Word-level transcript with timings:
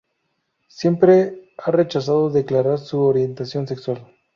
Siempre 0.67 1.53
ha 1.59 1.69
rechazado 1.69 2.31
declarar 2.31 2.79
su 2.79 3.01
orientación 3.01 3.67
sexual. 3.67 4.11